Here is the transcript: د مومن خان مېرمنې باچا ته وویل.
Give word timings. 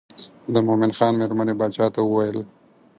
د 0.53 0.55
مومن 0.67 0.91
خان 0.97 1.13
مېرمنې 1.19 1.53
باچا 1.59 1.85
ته 1.93 1.99
وویل. 2.03 2.37